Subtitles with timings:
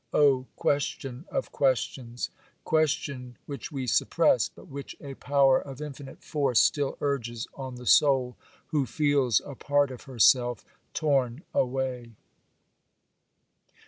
[0.13, 6.97] Oh, question of questions!—question which we suppress, but which a power of infinite force still
[7.01, 8.35] urges on the soul,
[8.69, 12.13] who feels a part of herself torn away.